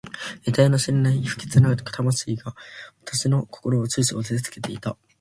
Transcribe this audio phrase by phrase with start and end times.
[0.47, 2.55] えたいの知れない不吉な魂が
[3.05, 4.97] 私の心を始終おさえつけていた。